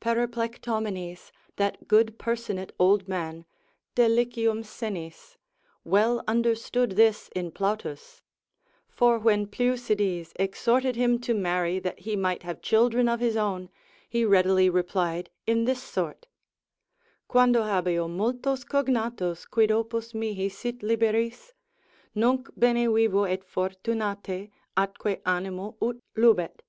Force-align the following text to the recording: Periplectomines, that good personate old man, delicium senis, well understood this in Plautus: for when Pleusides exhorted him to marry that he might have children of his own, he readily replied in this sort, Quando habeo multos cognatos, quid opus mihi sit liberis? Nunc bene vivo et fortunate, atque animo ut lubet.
Periplectomines, 0.00 1.30
that 1.54 1.86
good 1.86 2.18
personate 2.18 2.72
old 2.76 3.06
man, 3.06 3.44
delicium 3.94 4.64
senis, 4.64 5.36
well 5.84 6.24
understood 6.26 6.96
this 6.96 7.30
in 7.36 7.52
Plautus: 7.52 8.20
for 8.88 9.16
when 9.20 9.46
Pleusides 9.46 10.32
exhorted 10.40 10.96
him 10.96 11.20
to 11.20 11.34
marry 11.34 11.78
that 11.78 12.00
he 12.00 12.16
might 12.16 12.42
have 12.42 12.60
children 12.62 13.08
of 13.08 13.20
his 13.20 13.36
own, 13.36 13.70
he 14.08 14.24
readily 14.24 14.68
replied 14.68 15.30
in 15.46 15.66
this 15.66 15.84
sort, 15.84 16.26
Quando 17.28 17.62
habeo 17.62 18.08
multos 18.10 18.64
cognatos, 18.64 19.48
quid 19.48 19.70
opus 19.70 20.12
mihi 20.12 20.48
sit 20.48 20.80
liberis? 20.82 21.52
Nunc 22.12 22.48
bene 22.56 22.92
vivo 22.92 23.22
et 23.22 23.44
fortunate, 23.44 24.50
atque 24.76 25.20
animo 25.24 25.76
ut 25.80 26.00
lubet. 26.16 26.62